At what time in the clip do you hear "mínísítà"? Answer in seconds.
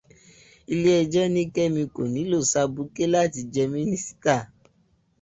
3.71-4.35